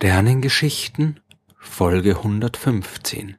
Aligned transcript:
Sternengeschichten 0.00 1.18
Folge 1.58 2.18
115 2.18 3.36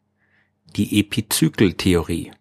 Die 0.75 0.99
Epizykeltheorie 0.99 2.33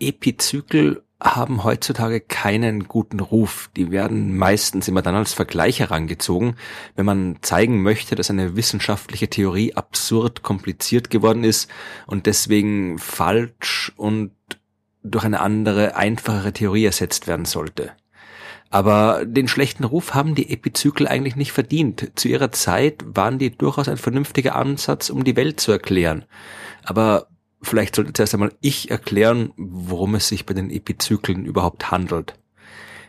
Epizykel 0.00 1.04
haben 1.22 1.62
heutzutage 1.62 2.20
keinen 2.20 2.88
guten 2.88 3.20
Ruf. 3.20 3.70
Die 3.76 3.92
werden 3.92 4.36
meistens 4.36 4.88
immer 4.88 5.02
dann 5.02 5.14
als 5.14 5.34
Vergleich 5.34 5.78
herangezogen, 5.78 6.56
wenn 6.96 7.06
man 7.06 7.38
zeigen 7.42 7.80
möchte, 7.80 8.16
dass 8.16 8.28
eine 8.28 8.56
wissenschaftliche 8.56 9.30
Theorie 9.30 9.74
absurd 9.74 10.42
kompliziert 10.42 11.08
geworden 11.08 11.44
ist 11.44 11.70
und 12.08 12.26
deswegen 12.26 12.98
falsch 12.98 13.92
und 13.94 14.32
durch 15.04 15.24
eine 15.24 15.38
andere, 15.38 15.94
einfachere 15.94 16.52
Theorie 16.52 16.86
ersetzt 16.86 17.28
werden 17.28 17.44
sollte. 17.44 17.92
Aber 18.72 19.26
den 19.26 19.48
schlechten 19.48 19.84
Ruf 19.84 20.14
haben 20.14 20.34
die 20.34 20.50
Epizykel 20.50 21.06
eigentlich 21.06 21.36
nicht 21.36 21.52
verdient. 21.52 22.12
Zu 22.14 22.28
ihrer 22.28 22.52
Zeit 22.52 23.04
waren 23.04 23.38
die 23.38 23.50
durchaus 23.50 23.86
ein 23.86 23.98
vernünftiger 23.98 24.56
Ansatz, 24.56 25.10
um 25.10 25.24
die 25.24 25.36
Welt 25.36 25.60
zu 25.60 25.72
erklären. 25.72 26.24
Aber 26.82 27.26
vielleicht 27.60 27.94
sollte 27.94 28.14
zuerst 28.14 28.32
einmal 28.32 28.54
ich 28.62 28.90
erklären, 28.90 29.52
worum 29.58 30.14
es 30.14 30.28
sich 30.28 30.46
bei 30.46 30.54
den 30.54 30.70
Epizyklen 30.70 31.44
überhaupt 31.44 31.90
handelt. 31.90 32.32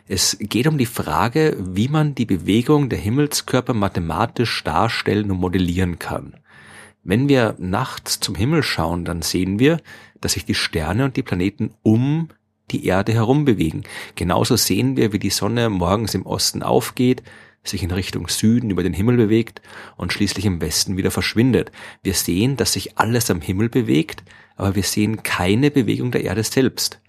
Es 0.06 0.36
geht 0.38 0.66
um 0.66 0.76
die 0.76 0.84
Frage, 0.84 1.56
wie 1.58 1.88
man 1.88 2.14
die 2.14 2.26
Bewegung 2.26 2.90
der 2.90 2.98
Himmelskörper 2.98 3.72
mathematisch 3.72 4.62
darstellen 4.64 5.30
und 5.30 5.40
modellieren 5.40 5.98
kann. 5.98 6.34
Wenn 7.04 7.26
wir 7.26 7.54
nachts 7.58 8.20
zum 8.20 8.34
Himmel 8.34 8.62
schauen, 8.62 9.06
dann 9.06 9.22
sehen 9.22 9.58
wir, 9.58 9.80
dass 10.20 10.34
sich 10.34 10.44
die 10.44 10.54
Sterne 10.54 11.06
und 11.06 11.16
die 11.16 11.22
Planeten 11.22 11.72
um 11.82 12.28
die 12.70 12.86
Erde 12.86 13.12
herum 13.12 13.44
bewegen. 13.44 13.84
Genauso 14.14 14.56
sehen 14.56 14.96
wir, 14.96 15.12
wie 15.12 15.18
die 15.18 15.30
Sonne 15.30 15.68
morgens 15.70 16.14
im 16.14 16.26
Osten 16.26 16.62
aufgeht, 16.62 17.22
sich 17.62 17.82
in 17.82 17.90
Richtung 17.90 18.28
Süden 18.28 18.70
über 18.70 18.82
den 18.82 18.92
Himmel 18.92 19.16
bewegt 19.16 19.62
und 19.96 20.12
schließlich 20.12 20.44
im 20.44 20.60
Westen 20.60 20.96
wieder 20.96 21.10
verschwindet. 21.10 21.72
Wir 22.02 22.14
sehen, 22.14 22.56
dass 22.56 22.74
sich 22.74 22.98
alles 22.98 23.30
am 23.30 23.40
Himmel 23.40 23.68
bewegt, 23.68 24.22
aber 24.56 24.74
wir 24.74 24.82
sehen 24.82 25.22
keine 25.22 25.70
Bewegung 25.70 26.10
der 26.10 26.24
Erde 26.24 26.42
selbst. 26.42 27.00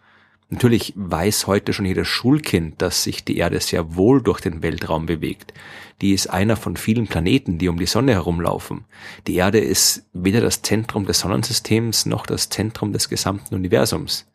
Natürlich 0.49 0.93
weiß 0.95 1.47
heute 1.47 1.73
schon 1.73 1.85
jedes 1.85 2.07
Schulkind, 2.07 2.81
dass 2.81 3.03
sich 3.03 3.25
die 3.25 3.37
Erde 3.37 3.59
sehr 3.59 3.95
wohl 3.95 4.21
durch 4.21 4.39
den 4.39 4.61
Weltraum 4.61 5.07
bewegt. 5.07 5.53
Die 6.01 6.13
ist 6.13 6.27
einer 6.27 6.55
von 6.55 6.77
vielen 6.77 7.07
Planeten, 7.07 7.57
die 7.57 7.67
um 7.67 7.79
die 7.79 7.87
Sonne 7.87 8.13
herumlaufen. 8.13 8.85
Die 9.27 9.35
Erde 9.35 9.59
ist 9.59 10.05
weder 10.13 10.41
das 10.41 10.61
Zentrum 10.61 11.05
des 11.05 11.19
Sonnensystems 11.19 12.05
noch 12.05 12.25
das 12.25 12.49
Zentrum 12.49 12.93
des 12.93 13.09
gesamten 13.09 13.55
Universums. 13.55 14.27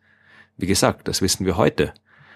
Wie 0.61 0.67
gesagt, 0.67 1.07
das 1.07 1.23
wissen 1.23 1.47
wir 1.47 1.57
heute. 1.57 1.91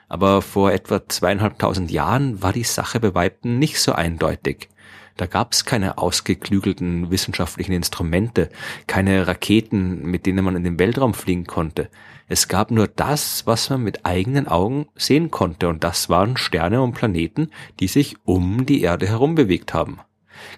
Aber 0.08 0.42
vor 0.42 0.72
etwa 0.72 1.08
zweieinhalbtausend 1.08 1.92
Jahren 1.92 2.42
war 2.42 2.54
die 2.54 2.64
Sache 2.64 3.00
bei 3.00 3.14
Weitem 3.14 3.60
nicht 3.60 3.80
so 3.80 3.92
eindeutig. 3.92 4.70
Da 5.16 5.28
gab 5.28 5.54
es 5.54 5.64
keine 5.64 6.00
ausgeklügelten 6.00 7.12
wissenschaftlichen 7.12 7.72
Instrumente, 7.72 8.50
keine 8.88 9.28
Raketen, 9.28 10.02
mit 10.02 10.26
denen 10.26 10.44
man 10.44 10.56
in 10.56 10.64
den 10.64 10.80
Weltraum 10.80 11.14
fliegen 11.14 11.46
konnte. 11.46 11.90
Es 12.28 12.48
gab 12.48 12.72
nur 12.72 12.88
das, 12.88 13.46
was 13.46 13.70
man 13.70 13.84
mit 13.84 14.08
eigenen 14.08 14.48
Augen 14.48 14.88
sehen 14.96 15.30
konnte, 15.30 15.70
und 15.70 15.84
das 15.84 16.10
waren 16.10 16.36
Sterne 16.36 16.82
und 16.82 16.94
Planeten, 16.94 17.52
die 17.80 17.88
sich 17.88 18.18
um 18.26 18.66
die 18.66 18.82
Erde 18.82 19.08
herum 19.08 19.36
bewegt 19.36 19.76
haben. 19.76 20.00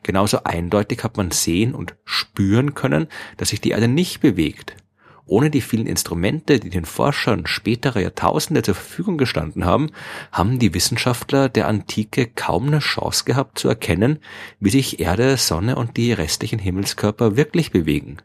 Genauso 0.04 0.46
eindeutig 0.46 1.04
hat 1.04 1.18
man 1.18 1.32
sehen 1.32 1.76
und 1.76 1.96
spüren 2.06 2.74
können, 2.74 3.08
dass 3.36 3.50
sich 3.50 3.60
die 3.60 3.72
Erde 3.72 3.90
nicht 3.90 4.22
bewegt. 4.22 4.76
Ohne 5.28 5.50
die 5.50 5.62
vielen 5.62 5.88
Instrumente, 5.88 6.60
die 6.60 6.70
den 6.70 6.86
Forschern 6.86 7.46
späterer 7.46 8.00
Jahrtausende 8.00 8.64
zur 8.64 8.76
Verfügung 8.76 9.18
gestanden 9.18 9.66
haben, 9.66 9.92
haben 10.32 10.58
die 10.58 10.74
Wissenschaftler 10.74 11.50
der 11.50 11.68
Antike 11.68 12.28
kaum 12.28 12.68
eine 12.68 12.80
Chance 12.80 13.26
gehabt 13.26 13.60
zu 13.60 13.68
erkennen, 13.68 14.20
wie 14.62 14.70
sich 14.70 15.02
Erde, 15.02 15.36
Sonne 15.36 15.76
und 15.76 15.98
die 15.98 16.14
restlichen 16.14 16.60
Himmelskörper 16.60 17.36
wirklich 17.36 17.72
bewegen. 17.72 18.18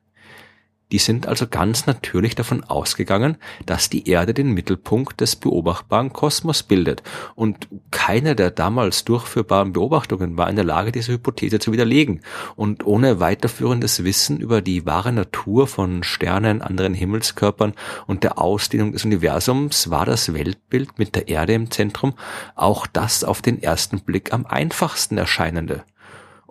Die 0.93 0.99
sind 0.99 1.27
also 1.27 1.47
ganz 1.47 1.87
natürlich 1.87 2.35
davon 2.35 2.65
ausgegangen, 2.65 3.39
dass 3.65 3.89
die 3.89 4.09
Erde 4.09 4.35
den 4.35 4.53
Mittelpunkt 4.53 5.23
des 5.23 5.37
beobachtbaren 5.37 6.13
Kosmos 6.13 6.63
bildet 6.63 7.03
und 7.35 7.69
keine 7.91 8.37
der 8.37 8.51
damals 8.51 9.05
durchführbaren 9.05 9.73
Beobachtungen 9.73 10.37
war 10.37 10.51
in 10.51 10.57
der 10.57 10.67
Lage, 10.67 10.93
diese 10.93 11.13
Hypothese 11.13 11.59
zu 11.59 11.73
widerlegen. 11.73 12.21
Und 12.57 12.85
ohne 12.87 13.21
weiterführendes 13.21 14.05
Wissen 14.05 14.39
über 14.39 14.61
die 14.61 14.85
wahre 14.85 15.13
Natur 15.13 15.67
von 15.67 16.03
Sternen, 16.03 16.61
anderen 16.61 16.93
Himmelskörpern 16.93 17.73
und 18.07 18.23
der 18.23 18.39
Ausdehnung 18.39 18.93
des 18.93 19.07
Universums 19.07 19.91
war 19.91 20.05
das 20.05 20.35
Weltbild 20.35 20.99
mit 20.99 21.15
der 21.15 21.29
Erde 21.29 21.55
im 21.55 21.71
Zentrum 21.71 22.15
auch 22.55 22.87
das 22.87 23.25
auf 23.25 23.41
den 23.41 23.63
ersten 23.63 24.01
Blick 24.01 24.33
am 24.35 24.45
einfachsten 24.45 25.17
erscheinende. 25.17 25.85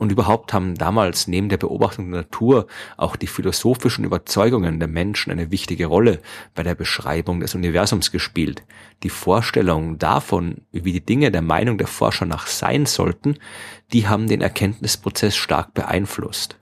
Und 0.02 0.12
überhaupt 0.12 0.52
haben 0.52 0.74
damals 0.74 1.28
neben 1.28 1.48
der 1.48 1.58
Beobachtung 1.58 2.10
der 2.10 2.22
Natur 2.22 2.66
auch 2.98 3.16
die 3.16 3.28
philosophischen 3.28 4.04
Überzeugungen 4.04 4.80
der 4.80 4.88
Menschen 4.88 5.32
eine 5.32 5.52
wichtige 5.52 5.86
Rolle 5.86 6.24
bei 6.56 6.64
der 6.64 6.74
Beschreibung 6.74 7.40
des 7.40 7.54
Universums 7.54 8.10
gespielt. 8.10 8.64
Die 9.04 9.12
Vorstellung 9.12 10.00
davon, 10.00 10.62
wie 10.72 10.92
die 10.92 11.06
Dinge 11.06 11.30
der 11.30 11.44
Meinung 11.44 11.78
der 11.78 11.86
Forscher 11.86 12.26
nach 12.26 12.48
sein 12.48 12.88
sollten, 12.88 13.38
die 13.94 14.08
haben 14.08 14.28
den 14.28 14.42
Erkenntnisprozess 14.42 15.36
stark 15.36 15.76
beeinflusst. 15.76 16.58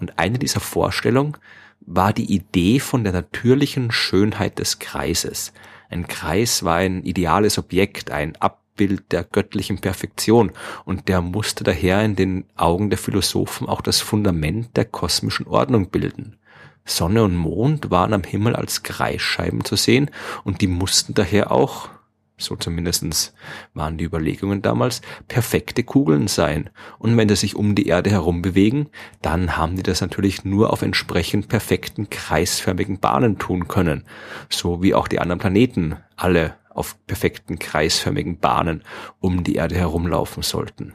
Und 0.00 0.18
eine 0.18 0.40
dieser 0.40 0.58
Vorstellungen 0.58 1.36
war 1.82 2.12
die 2.12 2.34
Idee 2.34 2.80
von 2.80 3.04
der 3.04 3.12
natürlichen 3.12 3.92
Schönheit 3.92 4.58
des 4.58 4.80
Kreises. 4.80 5.52
Ein 5.88 6.08
Kreis 6.08 6.64
war 6.64 6.78
ein 6.78 7.04
ideales 7.04 7.58
Objekt, 7.58 8.10
ein 8.10 8.34
Ab 8.40 8.61
Bild 8.76 9.12
der 9.12 9.24
göttlichen 9.24 9.78
Perfektion 9.78 10.52
und 10.84 11.08
der 11.08 11.20
musste 11.20 11.64
daher 11.64 12.02
in 12.04 12.16
den 12.16 12.44
Augen 12.56 12.90
der 12.90 12.98
Philosophen 12.98 13.68
auch 13.68 13.80
das 13.80 14.00
Fundament 14.00 14.76
der 14.76 14.84
kosmischen 14.84 15.46
Ordnung 15.46 15.90
bilden. 15.90 16.38
Sonne 16.84 17.22
und 17.22 17.36
Mond 17.36 17.90
waren 17.90 18.12
am 18.12 18.24
Himmel 18.24 18.56
als 18.56 18.82
Kreisscheiben 18.82 19.64
zu 19.64 19.76
sehen 19.76 20.10
und 20.44 20.60
die 20.60 20.66
mussten 20.66 21.14
daher 21.14 21.52
auch, 21.52 21.90
so 22.38 22.56
zumindestens 22.56 23.34
waren 23.72 23.98
die 23.98 24.04
Überlegungen 24.04 24.62
damals, 24.62 25.00
perfekte 25.28 25.84
Kugeln 25.84 26.26
sein. 26.26 26.70
Und 26.98 27.16
wenn 27.16 27.28
sie 27.28 27.36
sich 27.36 27.54
um 27.54 27.76
die 27.76 27.86
Erde 27.86 28.10
herum 28.10 28.42
bewegen, 28.42 28.88
dann 29.20 29.56
haben 29.56 29.76
die 29.76 29.84
das 29.84 30.00
natürlich 30.00 30.44
nur 30.44 30.72
auf 30.72 30.82
entsprechend 30.82 31.48
perfekten 31.48 32.10
kreisförmigen 32.10 32.98
Bahnen 32.98 33.38
tun 33.38 33.68
können, 33.68 34.04
so 34.48 34.82
wie 34.82 34.94
auch 34.94 35.06
die 35.06 35.20
anderen 35.20 35.38
Planeten 35.38 35.96
alle 36.16 36.56
auf 36.74 36.96
perfekten 37.06 37.58
kreisförmigen 37.58 38.38
Bahnen 38.38 38.82
um 39.20 39.44
die 39.44 39.56
Erde 39.56 39.76
herumlaufen 39.76 40.42
sollten. 40.42 40.94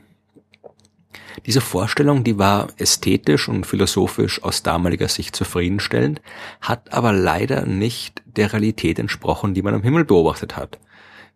Diese 1.46 1.62
Vorstellung, 1.62 2.24
die 2.24 2.38
war 2.38 2.68
ästhetisch 2.78 3.48
und 3.48 3.66
philosophisch 3.66 4.44
aus 4.44 4.64
damaliger 4.64 5.08
Sicht 5.08 5.36
zufriedenstellend, 5.36 6.22
hat 6.62 6.92
aber 6.94 7.14
leider 7.14 7.66
nicht 7.66 8.24
der 8.26 8.54
Realität 8.54 8.98
entsprochen, 9.00 9.54
die 9.54 9.62
man 9.62 9.76
am 9.76 9.84
Himmel 9.84 10.06
beobachtet 10.06 10.58
hat. 10.58 10.80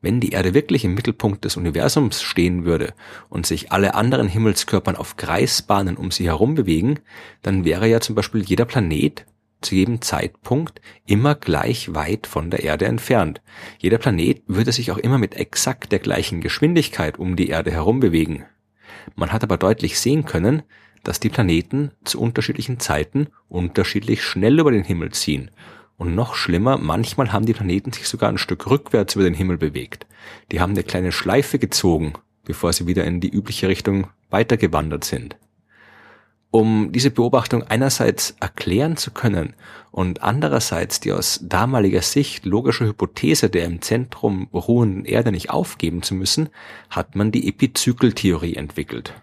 Wenn 0.02 0.20
die 0.20 0.32
Erde 0.32 0.56
wirklich 0.56 0.84
im 0.84 0.96
Mittelpunkt 0.96 1.46
des 1.46 1.58
Universums 1.58 2.24
stehen 2.24 2.66
würde 2.66 2.94
und 3.30 3.46
sich 3.46 3.72
alle 3.72 3.94
anderen 3.94 4.28
Himmelskörpern 4.28 4.96
auf 4.96 5.16
Kreisbahnen 5.16 5.96
um 5.96 6.10
sie 6.10 6.26
herum 6.26 6.56
bewegen, 6.56 7.00
dann 7.44 7.66
wäre 7.66 7.88
ja 7.88 8.02
zum 8.02 8.16
Beispiel 8.16 8.42
jeder 8.42 8.66
Planet 8.66 9.28
zu 9.62 9.76
jedem 9.76 10.02
Zeitpunkt 10.02 10.82
immer 11.06 11.36
gleich 11.36 11.94
weit 11.94 12.28
von 12.28 12.50
der 12.50 12.64
Erde 12.64 12.86
entfernt. 12.86 13.42
Jeder 13.80 13.98
Planet 13.98 14.42
würde 14.48 14.72
sich 14.72 14.92
auch 14.92 14.98
immer 14.98 15.18
mit 15.18 15.36
exakt 15.36 15.92
der 15.92 16.00
gleichen 16.00 16.42
Geschwindigkeit 16.42 17.18
um 17.20 17.36
die 17.36 17.50
Erde 17.50 17.72
herum 17.72 18.00
bewegen. 18.00 18.46
Man 19.16 19.32
hat 19.32 19.44
aber 19.44 19.58
deutlich 19.58 20.00
sehen 20.00 20.26
können, 20.26 20.64
dass 21.04 21.20
die 21.20 21.30
Planeten 21.30 21.92
zu 22.04 22.20
unterschiedlichen 22.20 22.80
Zeiten 22.80 23.28
unterschiedlich 23.50 24.24
schnell 24.24 24.60
über 24.60 24.72
den 24.72 24.84
Himmel 24.84 25.12
ziehen. 25.12 25.52
Und 25.98 26.16
noch 26.16 26.36
schlimmer, 26.36 26.78
manchmal 26.78 27.32
haben 27.32 27.46
die 27.46 27.54
Planeten 27.54 27.92
sich 27.92 28.08
sogar 28.08 28.30
ein 28.30 28.38
Stück 28.38 28.70
rückwärts 28.70 29.16
über 29.16 29.24
den 29.24 29.34
Himmel 29.34 29.58
bewegt. 29.58 30.08
Die 30.52 30.60
haben 30.60 30.72
eine 30.72 30.84
kleine 30.84 31.12
Schleife 31.12 31.60
gezogen, 31.60 32.14
bevor 32.44 32.74
sie 32.74 32.88
wieder 32.88 33.06
in 33.06 33.20
die 33.20 33.30
übliche 33.30 33.68
Richtung 33.68 34.08
weitergewandert 34.30 35.04
sind. 35.04 35.38
Um 36.52 36.92
diese 36.92 37.12
Beobachtung 37.12 37.64
einerseits 37.64 38.36
erklären 38.42 38.98
zu 38.98 39.12
können 39.12 39.54
und 39.92 40.22
andererseits 40.22 41.00
die 41.00 41.14
aus 41.14 41.40
damaliger 41.42 42.02
Sicht 42.02 42.46
logische 42.46 42.86
Hypothese 42.86 43.50
der 43.50 43.66
im 43.66 43.82
Zentrum 43.82 44.50
ruhenden 44.54 45.06
Erde 45.06 45.32
nicht 45.32 45.50
aufgeben 45.50 46.02
zu 46.02 46.14
müssen, 46.14 46.50
hat 46.90 47.16
man 47.16 47.32
die 47.32 47.48
Epizykeltheorie 47.48 48.56
entwickelt. 48.56 49.14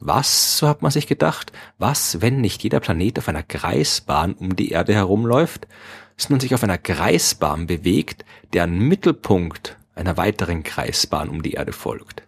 Was, 0.00 0.58
so 0.58 0.66
hat 0.66 0.82
man 0.82 0.90
sich 0.90 1.06
gedacht, 1.06 1.52
was, 1.78 2.20
wenn 2.20 2.40
nicht 2.40 2.62
jeder 2.64 2.80
Planet 2.80 3.18
auf 3.18 3.28
einer 3.28 3.44
Kreisbahn 3.44 4.32
um 4.34 4.56
die 4.56 4.70
Erde 4.70 4.94
herumläuft, 4.94 5.68
sondern 6.16 6.40
sich 6.40 6.54
auf 6.54 6.64
einer 6.64 6.78
Kreisbahn 6.78 7.66
bewegt, 7.66 8.24
deren 8.52 8.78
Mittelpunkt 8.78 9.76
einer 9.94 10.16
weiteren 10.16 10.62
Kreisbahn 10.62 11.28
um 11.28 11.42
die 11.42 11.52
Erde 11.52 11.72
folgt. 11.72 12.22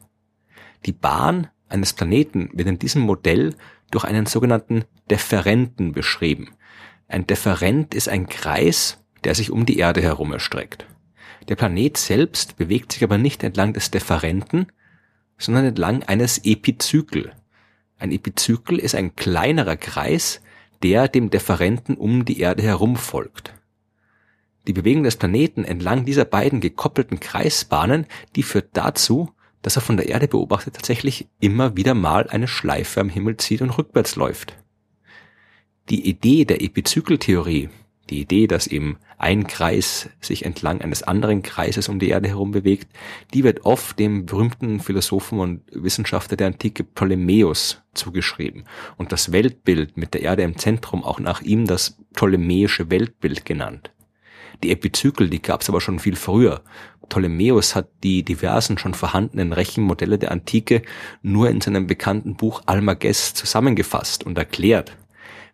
Die 0.87 0.93
Bahn 0.93 1.49
eines 1.73 1.93
Planeten 1.93 2.51
wird 2.53 2.69
in 2.69 2.79
diesem 2.79 3.03
Modell 3.03 3.55
durch 3.91 4.05
einen 4.05 4.27
sogenannten 4.27 4.85
Deferenten 5.11 5.93
beschrieben. 5.93 6.51
Ein 7.09 7.27
Deferent 7.27 7.95
ist 7.95 8.09
ein 8.09 8.29
Kreis, 8.29 9.03
der 9.25 9.35
sich 9.35 9.51
um 9.51 9.67
die 9.67 9.79
Erde 9.79 10.01
herum 10.03 10.33
erstreckt. 10.33 10.87
Der 11.49 11.57
Planet 11.57 11.97
selbst 11.97 12.57
bewegt 12.57 12.93
sich 12.93 13.03
aber 13.03 13.19
nicht 13.19 13.43
entlang 13.43 13.73
des 13.73 13.91
Deferenten, 13.91 14.67
sondern 15.39 15.65
entlang 15.65 16.03
eines 16.05 16.39
Epizykel. 16.45 17.33
Ein 17.99 18.13
Epizykel 18.13 18.79
ist 18.79 18.95
ein 18.95 19.17
kleinerer 19.17 19.77
Kreis, 19.77 20.41
der 20.83 21.09
dem 21.09 21.31
Differenten 21.31 21.97
um 21.97 22.25
die 22.25 22.41
Erde 22.41 22.63
herum 22.63 22.97
folgt. 22.97 23.55
Die 24.67 24.73
Bewegung 24.73 25.03
des 25.03 25.17
Planeten 25.17 25.65
entlang 25.65 26.05
dieser 26.05 26.25
beiden 26.25 26.61
gekoppelten 26.61 27.19
Kreisbahnen, 27.19 28.07
die 28.37 28.45
führt 28.45 28.71
dazu, 28.73 29.33
dass 29.63 29.77
er 29.77 29.83
von 29.83 29.97
der 29.97 30.09
Erde 30.09 30.29
beobachtet 30.29 30.75
tatsächlich 30.75 31.29
immer 31.41 31.77
wieder 31.77 31.95
mal 31.95 32.29
eine 32.29 32.49
Schleife 32.49 33.01
am 33.01 33.09
Himmel 33.09 33.37
zieht 33.37 33.63
und 33.63 33.77
rückwärts 33.79 34.17
läuft. 34.17 34.57
Die 35.89 36.09
Idee 36.09 36.45
der 36.45 36.63
Epizykeltheorie, 36.63 37.69
die 38.11 38.21
Idee, 38.21 38.47
dass 38.47 38.67
eben 38.67 38.99
ein 39.19 39.47
Kreis 39.47 40.11
sich 40.21 40.45
entlang 40.45 40.81
eines 40.81 41.03
anderen 41.03 41.43
Kreises 41.43 41.89
um 41.89 41.99
die 41.99 42.09
Erde 42.09 42.29
herum 42.29 42.51
bewegt, 42.51 42.89
die 43.33 43.45
wird 43.45 43.65
oft 43.65 43.99
dem 43.99 44.27
berühmten 44.27 44.81
Philosophen 44.81 45.39
und 45.39 45.63
Wissenschaftler 45.73 46.37
der 46.37 46.49
Antike 46.49 46.85
Ptolemäus 46.85 47.83
zugeschrieben 47.95 48.65
und 48.97 49.13
das 49.13 49.33
Weltbild 49.33 49.97
mit 49.97 50.15
der 50.15 50.23
Erde 50.23 50.43
im 50.43 50.59
Zentrum 50.59 51.05
auch 51.05 51.21
nach 51.21 51.41
ihm 51.41 51.67
das 51.67 51.99
ptolemäische 52.15 52.91
Weltbild 52.91 53.45
genannt. 53.45 53.93
Die 54.63 54.71
Epizykel, 54.71 55.29
die 55.29 55.43
gab 55.43 55.63
es 55.63 55.69
aber 55.69 55.81
schon 55.81 55.99
viel 55.99 56.17
früher. 56.17 56.63
Ptolemäus 57.09 57.75
hat 57.75 57.89
die 58.03 58.23
diversen 58.23 58.79
schon 58.79 58.95
vorhandenen 58.95 59.53
Rechenmodelle 59.53 60.19
der 60.19 60.31
Antike 60.31 60.83
nur 61.23 61.51
in 61.51 61.61
seinem 61.61 61.87
bekannten 61.87 62.37
Buch 62.37 62.63
Almagest 62.67 63.37
zusammengefasst 63.37 64.25
und 64.25 64.39
erklärt. 64.39 64.97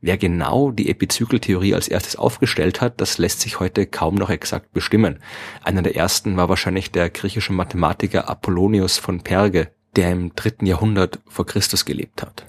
Wer 0.01 0.17
genau 0.17 0.71
die 0.71 0.91
Epizykeltheorie 0.91 1.75
als 1.75 1.89
erstes 1.89 2.15
aufgestellt 2.15 2.81
hat, 2.81 3.01
das 3.01 3.19
lässt 3.19 3.41
sich 3.41 3.59
heute 3.59 3.87
kaum 3.87 4.15
noch 4.15 4.31
exakt 4.31 4.73
bestimmen. 4.73 5.19
Einer 5.65 5.83
der 5.83 5.97
ersten 5.97 6.37
war 6.37 6.49
wahrscheinlich 6.49 6.93
der 6.93 7.11
griechische 7.11 7.53
Mathematiker 7.53 8.29
Apollonius 8.29 8.99
von 8.99 9.23
Perge, 9.23 9.73
der 9.97 10.13
im 10.13 10.37
dritten 10.37 10.67
Jahrhundert 10.67 11.19
vor 11.27 11.47
Christus 11.47 11.85
gelebt 11.85 12.23
hat. 12.23 12.47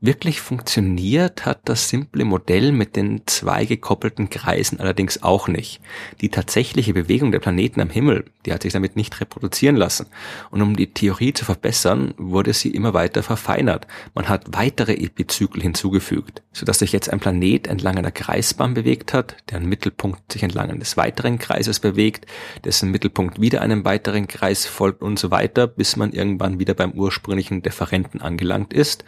Wirklich 0.00 0.40
funktioniert 0.40 1.44
hat 1.44 1.58
das 1.64 1.88
simple 1.88 2.24
Modell 2.24 2.70
mit 2.70 2.94
den 2.94 3.22
zwei 3.26 3.64
gekoppelten 3.64 4.30
Kreisen 4.30 4.78
allerdings 4.78 5.24
auch 5.24 5.48
nicht. 5.48 5.80
Die 6.20 6.28
tatsächliche 6.28 6.94
Bewegung 6.94 7.32
der 7.32 7.40
Planeten 7.40 7.80
am 7.80 7.90
Himmel, 7.90 8.26
die 8.46 8.52
hat 8.52 8.62
sich 8.62 8.72
damit 8.72 8.94
nicht 8.94 9.20
reproduzieren 9.20 9.74
lassen. 9.74 10.06
Und 10.52 10.62
um 10.62 10.76
die 10.76 10.94
Theorie 10.94 11.32
zu 11.32 11.44
verbessern, 11.44 12.14
wurde 12.16 12.52
sie 12.52 12.70
immer 12.70 12.94
weiter 12.94 13.24
verfeinert. 13.24 13.88
Man 14.14 14.28
hat 14.28 14.44
weitere 14.52 14.94
Epizykel 14.94 15.62
hinzugefügt, 15.62 16.42
sodass 16.52 16.78
sich 16.78 16.92
jetzt 16.92 17.10
ein 17.10 17.18
Planet 17.18 17.66
entlang 17.66 17.98
einer 17.98 18.12
Kreisbahn 18.12 18.74
bewegt 18.74 19.12
hat, 19.12 19.34
deren 19.50 19.68
Mittelpunkt 19.68 20.30
sich 20.30 20.44
entlang 20.44 20.70
eines 20.70 20.96
weiteren 20.96 21.40
Kreises 21.40 21.80
bewegt, 21.80 22.24
dessen 22.64 22.92
Mittelpunkt 22.92 23.40
wieder 23.40 23.62
einem 23.62 23.84
weiteren 23.84 24.28
Kreis 24.28 24.64
folgt 24.64 25.02
und 25.02 25.18
so 25.18 25.32
weiter, 25.32 25.66
bis 25.66 25.96
man 25.96 26.12
irgendwann 26.12 26.60
wieder 26.60 26.74
beim 26.74 26.92
ursprünglichen 26.92 27.62
Differenten 27.62 28.22
angelangt 28.22 28.72
ist 28.72 29.04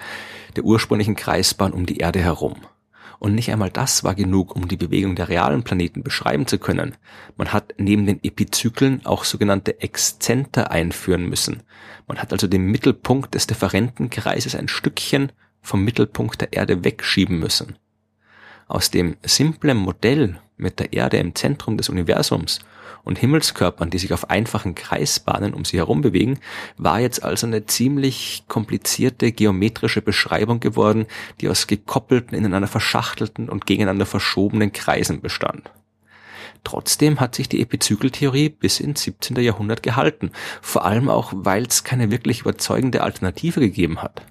der 0.56 0.64
ursprünglichen 0.64 1.16
Kreisbahn 1.16 1.72
um 1.72 1.86
die 1.86 1.98
Erde 1.98 2.20
herum. 2.20 2.56
Und 3.18 3.34
nicht 3.34 3.52
einmal 3.52 3.70
das 3.70 4.02
war 4.02 4.14
genug, 4.14 4.56
um 4.56 4.66
die 4.66 4.78
Bewegung 4.78 5.14
der 5.14 5.28
realen 5.28 5.62
Planeten 5.62 6.02
beschreiben 6.02 6.46
zu 6.46 6.58
können. 6.58 6.96
Man 7.36 7.52
hat 7.52 7.74
neben 7.76 8.06
den 8.06 8.18
Epizyklen 8.24 9.04
auch 9.04 9.24
sogenannte 9.24 9.80
Exzenter 9.82 10.70
einführen 10.70 11.28
müssen. 11.28 11.62
Man 12.08 12.18
hat 12.18 12.32
also 12.32 12.46
den 12.46 12.64
Mittelpunkt 12.64 13.34
des 13.34 13.46
Differentenkreises 13.46 14.54
ein 14.54 14.68
Stückchen 14.68 15.32
vom 15.60 15.84
Mittelpunkt 15.84 16.40
der 16.40 16.54
Erde 16.54 16.82
wegschieben 16.82 17.38
müssen. 17.38 17.76
Aus 18.66 18.90
dem 18.90 19.16
simplen 19.22 19.76
Modell 19.76 20.40
mit 20.56 20.78
der 20.78 20.94
Erde 20.94 21.18
im 21.18 21.34
Zentrum 21.34 21.76
des 21.76 21.90
Universums 21.90 22.60
und 23.04 23.18
Himmelskörpern, 23.18 23.90
die 23.90 23.98
sich 23.98 24.12
auf 24.12 24.30
einfachen 24.30 24.74
Kreisbahnen 24.74 25.54
um 25.54 25.64
sie 25.64 25.78
herum 25.78 26.02
bewegen, 26.02 26.38
war 26.76 27.00
jetzt 27.00 27.22
also 27.22 27.46
eine 27.46 27.66
ziemlich 27.66 28.44
komplizierte 28.48 29.32
geometrische 29.32 30.02
Beschreibung 30.02 30.60
geworden, 30.60 31.06
die 31.40 31.48
aus 31.48 31.66
gekoppelten, 31.66 32.36
ineinander 32.36 32.68
verschachtelten 32.68 33.48
und 33.48 33.66
gegeneinander 33.66 34.06
verschobenen 34.06 34.72
Kreisen 34.72 35.20
bestand. 35.20 35.70
Trotzdem 36.64 37.20
hat 37.20 37.34
sich 37.34 37.48
die 37.48 37.62
Epizykeltheorie 37.62 38.50
bis 38.50 38.80
ins 38.80 39.02
17. 39.02 39.36
Jahrhundert 39.36 39.82
gehalten, 39.82 40.30
vor 40.60 40.84
allem 40.84 41.08
auch, 41.08 41.32
weil 41.34 41.64
es 41.64 41.84
keine 41.84 42.10
wirklich 42.10 42.40
überzeugende 42.40 43.02
Alternative 43.02 43.60
gegeben 43.60 44.02
hat. 44.02 44.22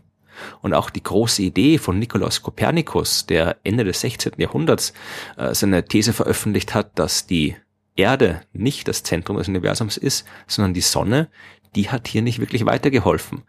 Und 0.62 0.74
auch 0.74 0.90
die 0.90 1.04
große 1.04 1.42
Idee 1.42 1.78
von 1.80 2.00
Nikolaus 2.00 2.42
Kopernikus, 2.42 3.26
der 3.26 3.58
Ende 3.64 3.84
des 3.84 4.02
16. 4.02 4.34
Jahrhunderts 4.38 4.94
äh, 5.38 5.54
seine 5.54 5.84
These 5.84 6.14
veröffentlicht 6.14 6.74
hat, 6.74 6.98
dass 6.98 7.26
die 7.26 7.56
Erde 7.96 8.42
nicht 8.54 8.88
das 8.88 9.04
Zentrum 9.04 9.38
des 9.38 9.48
Universums 9.48 9.98
ist, 9.98 10.26
sondern 10.48 10.74
die 10.74 10.82
Sonne, 10.82 11.30
die 11.76 11.90
hat 11.90 12.08
hier 12.08 12.22
nicht 12.22 12.40
wirklich 12.40 12.66
weitergeholfen. 12.66 13.44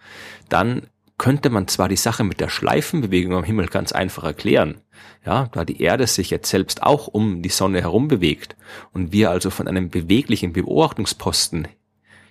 Dann 0.49 0.89
könnte 1.19 1.51
man 1.51 1.69
zwar 1.69 1.89
die 1.89 1.97
Sache 1.97 2.25
mit 2.25 2.41
der 2.41 2.49
Schleifenbewegung 2.49 3.35
am 3.35 3.45
Himmel 3.45 3.67
ganz 3.67 3.93
einfach 3.93 4.25
erklären, 4.25 4.81
ja, 5.27 5.49
da 5.53 5.67
die 5.67 5.83
Erde 5.83 6.07
sich 6.07 6.31
jetzt 6.31 6.49
selbst 6.49 6.83
auch 6.83 7.09
um 7.09 7.43
die 7.43 7.51
Sonne 7.51 7.83
herum 7.83 8.09
bewegt 8.09 8.57
und 8.93 9.13
wir 9.13 9.31
also 9.31 9.51
von 9.51 9.69
einem 9.69 9.91
beweglichen 9.91 10.55
Beobachtungsposten 10.55 11.69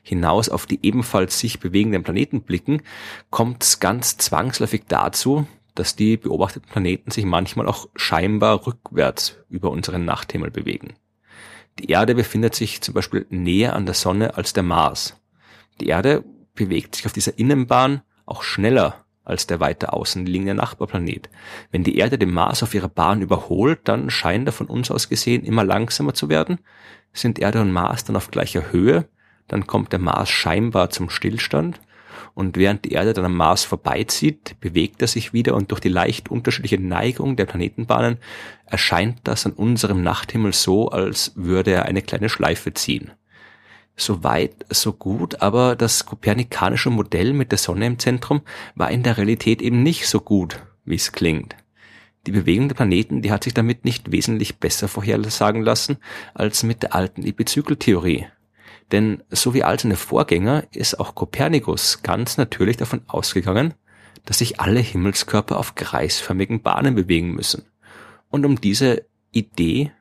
hinaus 0.01 0.49
auf 0.49 0.65
die 0.65 0.79
ebenfalls 0.81 1.39
sich 1.39 1.59
bewegenden 1.59 2.01
Planeten 2.01 2.41
blicken, 2.41 2.81
kommt 3.29 3.63
es 3.63 3.79
ganz 3.79 4.17
zwangsläufig 4.17 4.83
dazu, 4.87 5.45
dass 5.75 5.95
die 5.95 6.17
beobachteten 6.17 6.69
Planeten 6.69 7.11
sich 7.11 7.25
manchmal 7.25 7.67
auch 7.67 7.87
scheinbar 7.95 8.65
rückwärts 8.65 9.37
über 9.49 9.69
unseren 9.69 10.03
Nachthimmel 10.03 10.49
bewegen. 10.49 10.95
Die 11.79 11.89
Erde 11.89 12.13
befindet 12.13 12.55
sich 12.55 12.81
zum 12.81 12.93
Beispiel 12.93 13.25
näher 13.29 13.75
an 13.75 13.85
der 13.85 13.95
Sonne 13.95 14.35
als 14.35 14.51
der 14.53 14.63
Mars. 14.63 15.15
Die 15.79 15.87
Erde 15.87 16.25
bewegt 16.53 16.95
sich 16.95 17.05
auf 17.05 17.13
dieser 17.13 17.39
Innenbahn 17.39 18.01
auch 18.25 18.43
schneller 18.43 19.05
als 19.23 19.47
der 19.47 19.59
weiter 19.59 19.93
außen 19.93 20.25
liegende 20.25 20.55
Nachbarplanet. 20.55 21.29
Wenn 21.71 21.83
die 21.83 21.97
Erde 21.97 22.17
den 22.17 22.33
Mars 22.33 22.63
auf 22.63 22.73
ihrer 22.73 22.89
Bahn 22.89 23.21
überholt, 23.21 23.79
dann 23.83 24.09
scheint 24.09 24.47
er 24.47 24.51
von 24.51 24.67
uns 24.67 24.91
aus 24.91 25.07
gesehen 25.07 25.45
immer 25.45 25.63
langsamer 25.63 26.13
zu 26.13 26.29
werden. 26.29 26.59
Sind 27.13 27.39
Erde 27.39 27.61
und 27.61 27.71
Mars 27.71 28.03
dann 28.03 28.15
auf 28.15 28.31
gleicher 28.31 28.71
Höhe, 28.71 29.07
dann 29.47 29.67
kommt 29.67 29.93
der 29.93 29.99
Mars 29.99 30.29
scheinbar 30.29 30.89
zum 30.89 31.09
Stillstand 31.09 31.79
und 32.33 32.57
während 32.57 32.85
die 32.85 32.91
Erde 32.91 33.13
dann 33.13 33.25
am 33.25 33.35
Mars 33.35 33.63
vorbeizieht, 33.63 34.55
bewegt 34.59 35.01
er 35.01 35.07
sich 35.07 35.33
wieder 35.33 35.55
und 35.55 35.71
durch 35.71 35.79
die 35.79 35.89
leicht 35.89 36.29
unterschiedliche 36.29 36.79
Neigung 36.79 37.35
der 37.35 37.45
Planetenbahnen 37.45 38.17
erscheint 38.65 39.19
das 39.23 39.45
an 39.45 39.53
unserem 39.53 40.03
Nachthimmel 40.03 40.53
so, 40.53 40.89
als 40.89 41.33
würde 41.35 41.71
er 41.71 41.85
eine 41.85 42.01
kleine 42.01 42.29
Schleife 42.29 42.73
ziehen. 42.73 43.11
So 43.95 44.23
weit, 44.23 44.65
so 44.69 44.93
gut, 44.93 45.41
aber 45.41 45.75
das 45.75 46.05
kopernikanische 46.05 46.89
Modell 46.89 47.33
mit 47.33 47.51
der 47.51 47.57
Sonne 47.57 47.85
im 47.85 47.99
Zentrum 47.99 48.41
war 48.75 48.91
in 48.91 49.03
der 49.03 49.17
Realität 49.17 49.61
eben 49.61 49.83
nicht 49.83 50.07
so 50.07 50.21
gut, 50.21 50.63
wie 50.85 50.95
es 50.95 51.11
klingt. 51.11 51.55
Die 52.25 52.31
Bewegung 52.31 52.67
der 52.67 52.75
Planeten, 52.75 53.21
die 53.21 53.31
hat 53.31 53.43
sich 53.43 53.53
damit 53.53 53.85
nicht 53.85 54.11
wesentlich 54.11 54.57
besser 54.57 54.87
vorhersagen 54.87 55.63
lassen 55.63 55.97
als 56.33 56.63
mit 56.63 56.83
der 56.83 56.95
alten 56.95 57.25
Epizykeltheorie. 57.25 58.27
Denn 58.91 59.23
so 59.29 59.53
wie 59.53 59.63
all 59.63 59.79
seine 59.79 59.95
Vorgänger 59.95 60.63
ist 60.71 60.99
auch 60.99 61.15
Kopernikus 61.15 62.01
ganz 62.01 62.37
natürlich 62.37 62.77
davon 62.77 63.01
ausgegangen, 63.07 63.73
dass 64.25 64.39
sich 64.39 64.59
alle 64.59 64.79
Himmelskörper 64.79 65.57
auf 65.57 65.75
kreisförmigen 65.75 66.61
Bahnen 66.61 66.95
bewegen 66.95 67.31
müssen. 67.31 67.65
Und 68.29 68.45
um 68.45 68.59
diese 68.59 69.05
Idee 69.31 69.91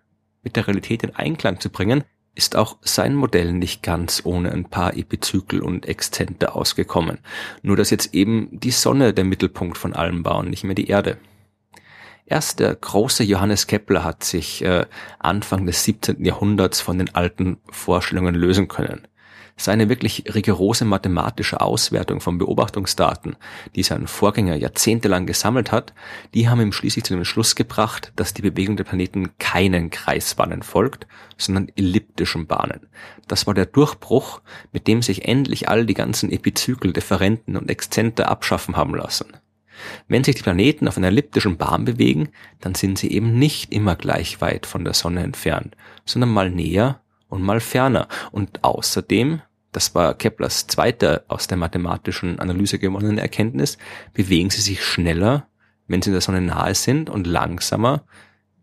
mit 0.43 0.57
der 0.57 0.67
Realität 0.67 1.03
in 1.03 1.15
Einklang 1.15 1.61
zu 1.61 1.71
bringen, 1.71 2.05
ist 2.35 2.55
auch 2.55 2.79
sein 2.83 3.15
Modell 3.15 3.53
nicht 3.53 3.83
ganz 3.83 4.23
ohne 4.25 4.53
ein 4.53 4.65
paar 4.65 4.97
Epizykel 4.97 5.61
und 5.61 5.87
Exzente 5.87 6.55
ausgekommen. 6.55 7.19
Nur 7.63 7.77
dass 7.77 7.91
jetzt 7.91 8.15
eben 8.15 8.49
die 8.53 8.71
Sonne 8.71 9.13
der 9.13 9.25
Mittelpunkt 9.25 9.77
von 9.77 9.93
allem 9.93 10.25
war 10.25 10.39
und 10.39 10.49
nicht 10.49 10.63
mehr 10.63 10.77
die 10.77 10.87
Erde. 10.87 11.19
Erst 12.31 12.61
der 12.61 12.75
große 12.75 13.25
Johannes 13.25 13.67
Kepler 13.67 14.05
hat 14.05 14.23
sich 14.23 14.63
äh, 14.63 14.85
Anfang 15.19 15.65
des 15.65 15.83
17. 15.85 16.23
Jahrhunderts 16.23 16.79
von 16.83 16.99
den 16.99 17.15
alten 17.15 17.57
Vorstellungen 17.71 18.35
lösen 18.35 18.69
können. 18.69 19.09
Seine 19.57 19.89
wirklich 19.89 20.25
rigorose 20.35 20.85
mathematische 20.85 21.63
Auswertung 21.63 22.21
von 22.21 22.37
Beobachtungsdaten, 22.37 23.37
die 23.75 23.83
sein 23.83 24.07
Vorgänger 24.07 24.57
jahrzehntelang 24.57 25.25
gesammelt 25.25 25.73
hat, 25.73 25.95
die 26.35 26.51
haben 26.51 26.61
ihm 26.61 26.73
schließlich 26.73 27.05
zu 27.05 27.15
dem 27.15 27.25
Schluss 27.25 27.57
gebracht, 27.57 28.13
dass 28.15 28.35
die 28.35 28.43
Bewegung 28.43 28.77
der 28.77 28.85
Planeten 28.85 29.37
keinen 29.39 29.89
Kreisbahnen 29.89 30.63
folgt, 30.63 31.07
sondern 31.39 31.73
elliptischen 31.77 32.47
Bahnen. 32.47 32.89
Das 33.27 33.47
war 33.47 33.55
der 33.55 33.67
Durchbruch, 33.67 34.43
mit 34.71 34.87
dem 34.87 35.01
sich 35.01 35.27
endlich 35.27 35.69
all 35.71 35.87
die 35.87 35.95
ganzen 35.95 36.31
Epizykel, 36.31 36.93
Differenten 36.93 37.57
und 37.57 37.71
Exzente 37.71 38.29
abschaffen 38.29 38.77
haben 38.77 38.95
lassen. 38.95 39.33
Wenn 40.09 40.25
sich 40.25 40.37
die 40.37 40.43
Planeten 40.43 40.89
auf 40.89 40.97
einer 40.97 41.09
elliptischen 41.09 41.57
Bahn 41.57 41.85
bewegen, 41.85 42.29
dann 42.61 42.75
sind 42.75 42.99
sie 42.99 43.11
eben 43.11 43.39
nicht 43.39 43.73
immer 43.73 43.97
gleich 43.97 44.41
weit 44.41 44.67
von 44.67 44.85
der 44.85 44.95
Sonne 44.95 45.23
entfernt, 45.23 45.77
sondern 46.05 46.31
mal 46.31 46.51
näher 46.51 47.01
und 47.29 47.43
mal 47.43 47.61
ferner. 47.61 48.09
Und 48.33 48.65
außerdem, 48.65 49.43
das 49.73 49.95
war 49.95 50.15
Keplers 50.15 50.67
zweite 50.67 51.25
aus 51.29 51.47
der 51.47 51.59
mathematischen 51.59 52.39
Analyse 52.39 52.79
gewonnene 52.79 53.21
Erkenntnis, 53.21 53.79
bewegen 54.13 54.51
sie 54.51 54.63
sich 54.63 54.85
schneller, 54.85 55.47
wenn 55.87 56.03
sie 56.03 56.11
der 56.11 56.21
Sonne 56.21 56.41
nahe 56.41 56.75
sind 56.75 57.11
und 57.11 57.27
langsamer, 57.27 58.05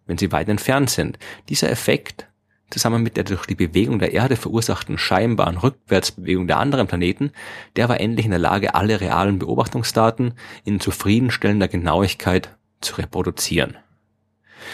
wenn 0.06 0.18
sie 0.18 0.32
weit 0.32 0.50
entfernt 0.50 0.90
sind. 0.90 1.18
Dieser 1.50 1.70
Effekt 1.70 2.28
zusammen 2.70 3.04
mit 3.04 3.18
der 3.18 3.24
durch 3.24 3.46
die 3.46 3.56
Bewegung 3.56 4.00
der 4.00 4.14
Erde 4.14 4.36
verursachten 4.36 4.98
scheinbaren 4.98 5.58
Rückwärtsbewegung 5.58 6.48
der 6.48 6.58
anderen 6.58 6.88
Planeten, 6.88 7.32
der 7.76 7.90
war 7.90 8.00
endlich 8.00 8.26
in 8.26 8.32
der 8.32 8.40
Lage, 8.40 8.76
alle 8.76 9.02
realen 9.02 9.40
Beobachtungsdaten 9.40 10.34
in 10.64 10.80
zufriedenstellender 10.80 11.68
Genauigkeit 11.68 12.50
zu 12.82 12.96
reproduzieren. 12.96 13.78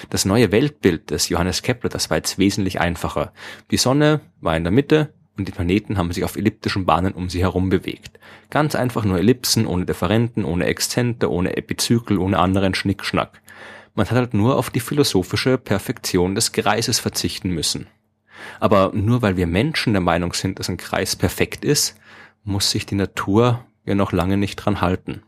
Das 0.10 0.26
neue 0.26 0.52
Weltbild 0.52 1.12
des 1.12 1.30
Johannes 1.30 1.62
Kepler, 1.64 1.90
das 1.90 2.10
war 2.10 2.18
jetzt 2.18 2.38
wesentlich 2.38 2.80
einfacher. 2.80 3.34
Die 3.72 3.78
Sonne 3.78 4.22
war 4.40 4.56
in 4.56 4.64
der 4.64 4.72
Mitte 4.72 5.14
und 5.38 5.48
die 5.48 5.52
Planeten 5.52 5.98
haben 5.98 6.12
sich 6.12 6.24
auf 6.24 6.36
elliptischen 6.36 6.86
Bahnen 6.86 7.14
um 7.14 7.30
sie 7.30 7.42
herum 7.42 7.70
bewegt. 7.70 8.20
Ganz 8.50 8.76
einfach 8.76 9.06
nur 9.06 9.18
Ellipsen, 9.18 9.66
ohne 9.66 9.86
Differenten, 9.86 10.46
ohne 10.46 10.66
Exzente, 10.66 11.32
ohne 11.32 11.58
Epizykel, 11.58 12.18
ohne 12.18 12.40
anderen 12.40 12.76
Schnickschnack. 12.76 13.42
Man 13.94 14.10
hat 14.10 14.18
halt 14.18 14.34
nur 14.34 14.58
auf 14.58 14.70
die 14.70 14.80
philosophische 14.80 15.58
Perfektion 15.58 16.36
des 16.36 16.52
Kreises 16.52 17.00
verzichten 17.00 17.50
müssen. 17.50 17.88
Aber 18.60 18.92
nur 18.94 19.22
weil 19.22 19.38
wir 19.38 19.48
Menschen 19.48 19.94
der 19.94 20.02
Meinung 20.02 20.34
sind, 20.34 20.60
dass 20.60 20.70
ein 20.70 20.78
Kreis 20.78 21.16
perfekt 21.16 21.66
ist, 21.66 21.96
muss 22.44 22.72
sich 22.72 22.86
die 22.86 22.96
Natur 22.96 23.66
ja 23.86 23.96
noch 23.96 24.12
lange 24.12 24.38
nicht 24.38 24.56
dran 24.56 24.82
halten. 24.82 25.24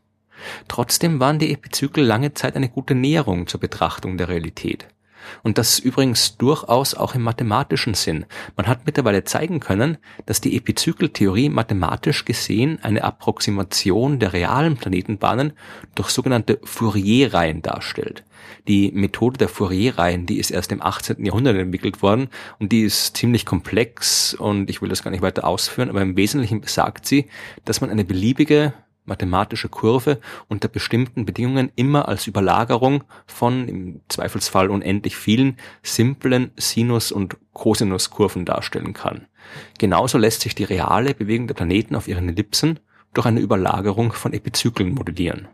Trotzdem 0.67 1.19
waren 1.19 1.39
die 1.39 1.53
Epizykel 1.53 2.03
lange 2.03 2.33
Zeit 2.33 2.55
eine 2.55 2.69
gute 2.69 2.95
Näherung 2.95 3.47
zur 3.47 3.59
Betrachtung 3.59 4.17
der 4.17 4.29
Realität. 4.29 4.87
Und 5.43 5.57
das 5.57 5.79
übrigens 5.79 6.37
durchaus 6.37 6.93
auch 6.93 7.15
im 7.15 7.21
mathematischen 7.21 7.93
Sinn. 7.93 8.25
Man 8.55 8.67
hat 8.67 8.85
mittlerweile 8.85 9.23
zeigen 9.23 9.59
können, 9.59 9.97
dass 10.25 10.41
die 10.41 10.55
Epizykeltheorie 10.57 11.49
mathematisch 11.49 12.25
gesehen 12.25 12.79
eine 12.81 13.03
Approximation 13.03 14.19
der 14.19 14.33
realen 14.33 14.77
Planetenbahnen 14.77 15.53
durch 15.95 16.09
sogenannte 16.09 16.59
Fourier-Reihen 16.63 17.61
darstellt. 17.61 18.23
Die 18.67 18.91
Methode 18.91 19.37
der 19.37 19.49
Fourier-Reihen, 19.49 20.25
die 20.25 20.37
ist 20.37 20.51
erst 20.51 20.71
im 20.71 20.81
18. 20.81 21.25
Jahrhundert 21.25 21.57
entwickelt 21.57 22.01
worden 22.01 22.29
und 22.59 22.71
die 22.71 22.81
ist 22.81 23.17
ziemlich 23.17 23.45
komplex 23.45 24.33
und 24.33 24.69
ich 24.69 24.81
will 24.81 24.89
das 24.89 25.03
gar 25.03 25.11
nicht 25.11 25.21
weiter 25.21 25.45
ausführen, 25.45 25.89
aber 25.89 26.01
im 26.01 26.15
Wesentlichen 26.15 26.61
besagt 26.61 27.05
sie, 27.05 27.27
dass 27.65 27.81
man 27.81 27.89
eine 27.89 28.05
beliebige 28.05 28.73
mathematische 29.05 29.69
Kurve 29.69 30.19
unter 30.47 30.67
bestimmten 30.67 31.25
Bedingungen 31.25 31.71
immer 31.75 32.07
als 32.07 32.27
Überlagerung 32.27 33.03
von 33.25 33.67
im 33.67 34.01
Zweifelsfall 34.07 34.69
unendlich 34.69 35.15
vielen 35.15 35.57
simplen 35.81 36.51
Sinus- 36.55 37.11
und 37.11 37.37
Cosinuskurven 37.53 38.45
darstellen 38.45 38.93
kann. 38.93 39.27
Genauso 39.77 40.17
lässt 40.17 40.41
sich 40.41 40.55
die 40.55 40.63
reale 40.63 41.13
Bewegung 41.13 41.47
der 41.47 41.55
Planeten 41.55 41.95
auf 41.95 42.07
ihren 42.07 42.29
Ellipsen 42.29 42.79
durch 43.13 43.27
eine 43.27 43.41
Überlagerung 43.41 44.13
von 44.13 44.33
Epizyklen 44.33 44.93
modellieren. 44.93 45.47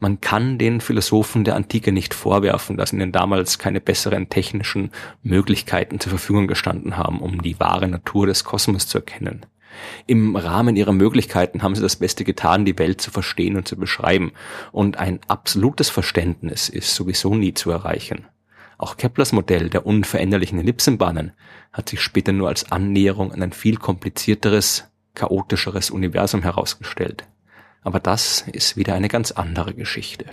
Man 0.00 0.20
kann 0.20 0.58
den 0.58 0.80
Philosophen 0.80 1.44
der 1.44 1.56
Antike 1.56 1.92
nicht 1.92 2.14
vorwerfen, 2.14 2.76
dass 2.76 2.92
ihnen 2.92 3.12
damals 3.12 3.58
keine 3.58 3.80
besseren 3.80 4.28
technischen 4.28 4.90
Möglichkeiten 5.22 6.00
zur 6.00 6.10
Verfügung 6.10 6.46
gestanden 6.46 6.96
haben, 6.96 7.20
um 7.20 7.42
die 7.42 7.58
wahre 7.60 7.88
Natur 7.88 8.26
des 8.26 8.44
Kosmos 8.44 8.86
zu 8.86 8.98
erkennen. 8.98 9.46
Im 10.06 10.36
Rahmen 10.36 10.76
ihrer 10.76 10.92
Möglichkeiten 10.92 11.62
haben 11.62 11.74
sie 11.74 11.82
das 11.82 11.96
Beste 11.96 12.24
getan, 12.24 12.64
die 12.64 12.78
Welt 12.78 13.00
zu 13.00 13.10
verstehen 13.10 13.56
und 13.56 13.68
zu 13.68 13.76
beschreiben. 13.76 14.32
Und 14.72 14.98
ein 14.98 15.20
absolutes 15.28 15.90
Verständnis 15.90 16.68
ist 16.68 16.94
sowieso 16.94 17.34
nie 17.34 17.54
zu 17.54 17.70
erreichen. 17.70 18.26
Auch 18.78 18.96
Keplers 18.96 19.32
Modell 19.32 19.70
der 19.70 19.86
unveränderlichen 19.86 20.58
Ellipsenbahnen 20.58 21.32
hat 21.72 21.88
sich 21.88 22.00
später 22.00 22.32
nur 22.32 22.48
als 22.48 22.70
Annäherung 22.70 23.32
an 23.32 23.42
ein 23.42 23.52
viel 23.52 23.76
komplizierteres, 23.76 24.84
chaotischeres 25.14 25.90
Universum 25.90 26.42
herausgestellt. 26.42 27.24
Aber 27.82 28.00
das 28.00 28.42
ist 28.52 28.76
wieder 28.76 28.94
eine 28.94 29.08
ganz 29.08 29.30
andere 29.30 29.74
Geschichte. 29.74 30.24